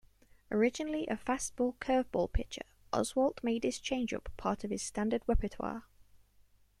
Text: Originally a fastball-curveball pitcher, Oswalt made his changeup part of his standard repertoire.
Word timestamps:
Originally 0.49 1.05
a 1.05 1.15
fastball-curveball 1.15 2.33
pitcher, 2.33 2.63
Oswalt 2.91 3.43
made 3.43 3.63
his 3.63 3.77
changeup 3.77 4.25
part 4.35 4.63
of 4.63 4.71
his 4.71 4.81
standard 4.81 5.21
repertoire. 5.27 5.83